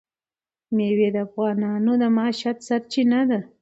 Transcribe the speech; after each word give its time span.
مېوې 0.75 1.09
د 1.15 1.17
افغانانو 1.27 1.91
د 2.01 2.03
معیشت 2.15 2.57
سرچینه 2.67 3.19
ده. 3.29 3.39